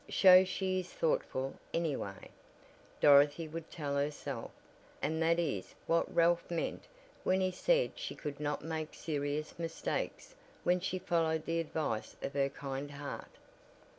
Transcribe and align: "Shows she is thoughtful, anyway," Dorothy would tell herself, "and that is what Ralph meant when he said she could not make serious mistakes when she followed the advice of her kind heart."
"Shows 0.09 0.47
she 0.49 0.79
is 0.79 0.91
thoughtful, 0.91 1.59
anyway," 1.75 2.31
Dorothy 2.99 3.47
would 3.47 3.69
tell 3.69 3.97
herself, 3.97 4.49
"and 4.99 5.21
that 5.21 5.37
is 5.37 5.75
what 5.85 6.11
Ralph 6.11 6.49
meant 6.49 6.85
when 7.23 7.39
he 7.39 7.51
said 7.51 7.91
she 7.99 8.15
could 8.15 8.39
not 8.39 8.63
make 8.65 8.95
serious 8.95 9.59
mistakes 9.59 10.33
when 10.63 10.79
she 10.79 10.97
followed 10.97 11.45
the 11.45 11.59
advice 11.59 12.15
of 12.23 12.33
her 12.33 12.49
kind 12.49 12.89
heart." 12.89 13.35